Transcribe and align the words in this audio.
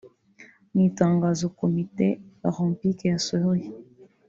Mu 0.71 0.79
itangazo 0.89 1.43
Komite 1.59 2.07
Olempiki 2.47 3.05
yasohoye 3.11 3.67